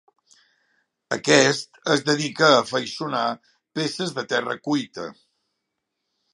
Aquest 1.17 1.77
es 1.97 2.01
dedica 2.07 2.49
a 2.49 2.57
afaiçonar 2.63 3.21
peces 3.81 4.17
de 4.19 4.27
terra 4.35 4.59
cuita. 4.71 5.07